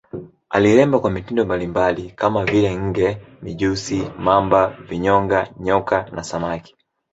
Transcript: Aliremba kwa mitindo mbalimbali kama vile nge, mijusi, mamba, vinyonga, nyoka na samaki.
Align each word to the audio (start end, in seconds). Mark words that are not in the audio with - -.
Aliremba 0.49 0.99
kwa 0.99 1.11
mitindo 1.11 1.45
mbalimbali 1.45 2.11
kama 2.11 2.45
vile 2.45 2.75
nge, 2.79 3.17
mijusi, 3.41 4.11
mamba, 4.19 4.67
vinyonga, 4.67 5.49
nyoka 5.59 6.05
na 6.11 6.23
samaki. 6.23 6.75